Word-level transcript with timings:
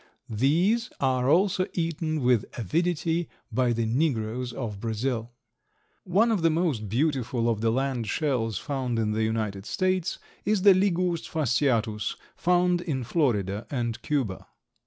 These 0.31 0.89
are 0.99 1.29
also 1.29 1.67
eaten 1.73 2.21
with 2.23 2.45
avidity 2.57 3.29
by 3.51 3.71
the 3.71 3.85
negroes 3.85 4.51
of 4.51 4.79
Brazil. 4.79 5.31
One 6.05 6.31
of 6.31 6.41
the 6.41 6.49
most 6.49 6.89
beautiful 6.89 7.47
of 7.47 7.61
the 7.61 7.69
land 7.69 8.07
shells 8.07 8.57
found 8.57 8.97
in 8.97 9.11
the 9.11 9.21
United 9.21 9.67
States 9.67 10.17
is 10.43 10.63
the 10.63 10.73
Liguus 10.73 11.27
fasciatus, 11.29 12.15
found 12.35 12.81
in 12.81 13.03
Florida 13.03 13.67
and 13.69 14.01
Cuba. 14.01 14.47